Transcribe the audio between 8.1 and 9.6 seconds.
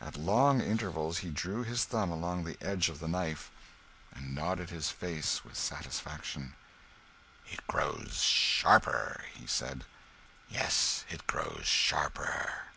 sharper," he